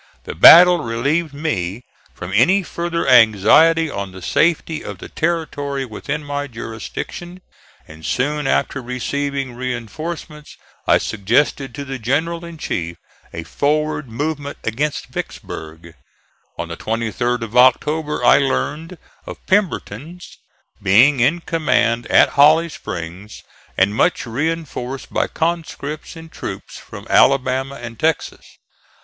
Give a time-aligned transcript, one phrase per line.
[0.23, 1.83] The battle relieved me
[2.15, 7.39] from any further anxiety for the safety of the territory within my jurisdiction,
[7.87, 12.97] and soon after receiving reinforcements I suggested to the general in chief
[13.31, 15.93] a forward movement against Vicksburg.
[16.57, 18.97] On the 23d of October I learned
[19.27, 20.27] of Pemberton's
[20.81, 23.43] being in command at Holly Springs
[23.77, 28.57] and much reinforced by conscripts and troops from Alabama and Texas.